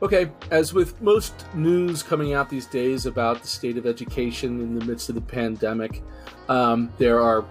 [0.00, 4.78] Okay, as with most news coming out these days about the state of education in
[4.78, 6.04] the midst of the pandemic,
[6.48, 7.44] um, there are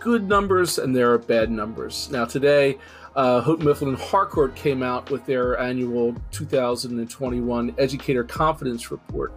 [0.00, 2.10] good numbers and there are bad numbers.
[2.10, 2.78] Now, today,
[3.14, 9.32] uh, Houghton Mifflin Harcourt came out with their annual 2021 Educator Confidence Report,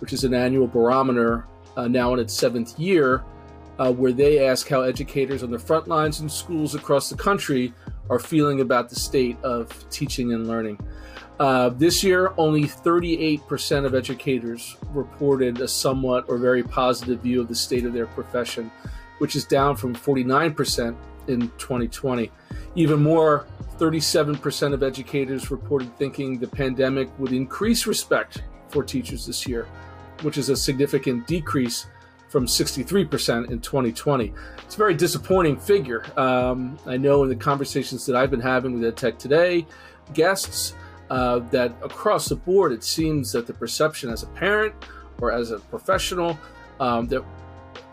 [0.00, 3.22] which is an annual barometer uh, now in its seventh year,
[3.78, 7.72] uh, where they ask how educators on the front lines in schools across the country
[8.10, 10.78] are feeling about the state of teaching and learning.
[11.38, 17.48] Uh, this year, only 38% of educators reported a somewhat or very positive view of
[17.48, 18.70] the state of their profession,
[19.18, 20.96] which is down from 49%
[21.28, 22.30] in 2020.
[22.74, 23.46] Even more,
[23.78, 29.66] 37% of educators reported thinking the pandemic would increase respect for teachers this year,
[30.22, 31.86] which is a significant decrease
[32.36, 34.30] from 63% in 2020.
[34.58, 36.04] It's a very disappointing figure.
[36.18, 39.66] Um, I know in the conversations that I've been having with EdTech Today
[40.12, 40.74] guests,
[41.08, 44.74] uh, that across the board, it seems that the perception as a parent
[45.18, 46.38] or as a professional
[46.78, 47.24] um, that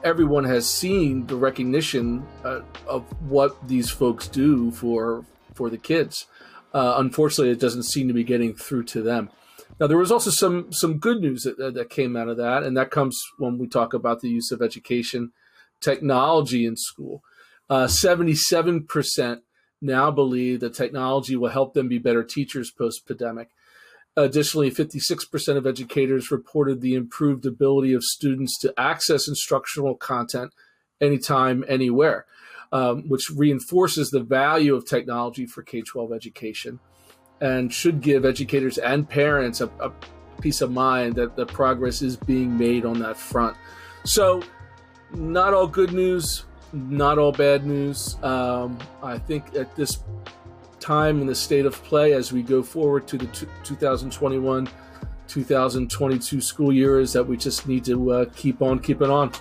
[0.03, 6.27] everyone has seen the recognition uh, of what these folks do for for the kids.
[6.73, 9.29] Uh, unfortunately, it doesn't seem to be getting through to them.
[9.79, 12.77] Now, there was also some some good news that, that came out of that, and
[12.77, 15.31] that comes when we talk about the use of education
[15.81, 17.23] technology in school.
[17.69, 19.41] Uh, seventy-seven percent
[19.81, 23.49] now believe that technology will help them be better teachers post pandemic.
[24.15, 30.53] Additionally, 56% of educators reported the improved ability of students to access instructional content
[31.01, 32.27] anytime, anywhere,
[32.71, 36.79] um, which reinforces the value of technology for K 12 education
[37.41, 39.91] and should give educators and parents a, a
[40.41, 43.55] peace of mind that the progress is being made on that front.
[44.05, 44.43] So,
[45.13, 48.17] not all good news, not all bad news.
[48.23, 50.03] Um, I think at this
[50.79, 54.69] time in the state of play, as we go forward to the t- 2021
[55.25, 59.31] 2022 school year, is that we just need to uh, keep on keeping on.